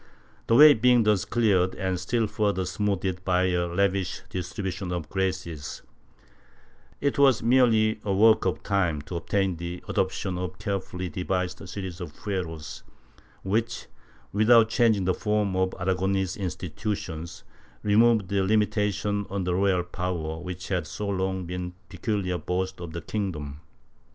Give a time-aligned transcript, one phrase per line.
[0.47, 5.09] The way being thus cleared, and still further smoothed by a lavish distri bution of
[5.09, 5.83] "graces,"
[6.99, 11.69] it was merely a work of time to obtain the adoption of a carefully devised
[11.69, 12.81] series of fueros
[13.43, 13.85] which,
[14.33, 17.43] without changing the form of Aragonese institutions,
[17.83, 22.39] removed the limita tions on the royal power which had so long been the peculiar
[22.39, 23.61] boast of the kingdom.